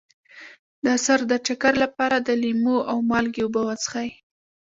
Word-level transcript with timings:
د 0.85 0.87
سر 1.05 1.19
د 1.31 1.33
چکر 1.47 1.73
لپاره 1.83 2.17
د 2.19 2.29
لیمو 2.43 2.77
او 2.91 2.97
مالګې 3.09 3.41
اوبه 3.45 3.61
وڅښئ 3.67 4.09